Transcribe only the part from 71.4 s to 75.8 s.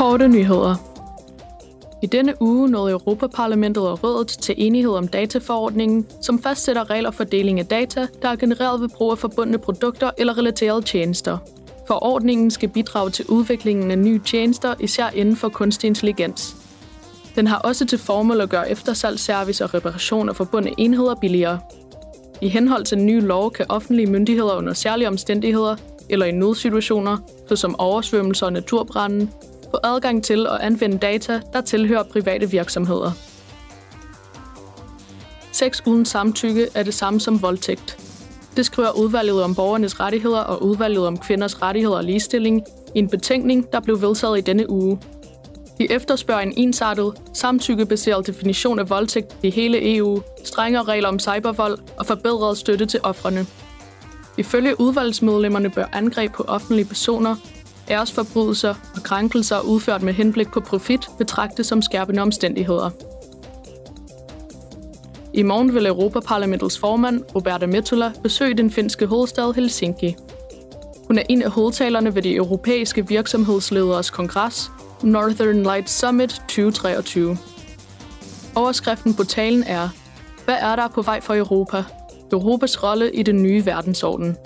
af hovedtalerne ved de europæiske virksomhedslederes kongres, Northern